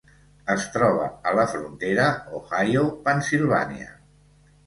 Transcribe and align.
Es 0.51 0.63
troba 0.75 1.03
a 1.31 1.33
la 1.39 1.43
frontera 1.51 2.07
Ohio-Pennsilvània. 2.39 3.93